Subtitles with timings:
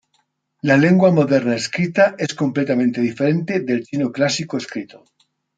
[0.69, 5.03] La lengua moderna escrita es completamente diferente del chino clásico escrito.